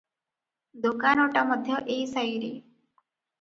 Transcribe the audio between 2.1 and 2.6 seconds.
ସାଇରେ।